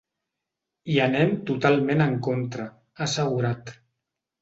[0.93, 2.69] Hi anem totalment en contra,
[2.99, 3.79] ha assegurat.